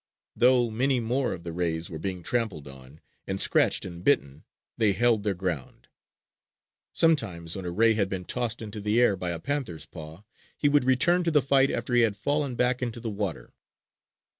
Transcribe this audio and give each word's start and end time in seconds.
Though 0.35 0.71
many 0.71 0.99
more 0.99 1.31
of 1.31 1.43
the 1.43 1.53
rays 1.53 1.87
were 1.87 1.99
being 1.99 2.23
trampled 2.23 2.67
on, 2.67 3.01
and 3.27 3.39
scratched 3.39 3.85
and 3.85 4.03
bitten, 4.03 4.45
they 4.75 4.93
held 4.93 5.21
their 5.21 5.35
ground. 5.35 5.89
Sometimes 6.91 7.55
when 7.55 7.65
a 7.65 7.71
ray 7.71 7.93
had 7.93 8.09
been 8.09 8.25
tossed 8.25 8.63
into 8.63 8.81
the 8.81 8.99
air 8.99 9.15
by 9.15 9.29
a 9.29 9.39
panther's 9.39 9.85
paw, 9.85 10.23
he 10.57 10.69
would 10.69 10.85
return 10.85 11.23
to 11.25 11.29
the 11.29 11.39
fight 11.39 11.69
after 11.69 11.93
he 11.93 12.01
had 12.01 12.17
fallen 12.17 12.55
back 12.55 12.81
into 12.81 12.99
the 12.99 13.11
water. 13.11 13.53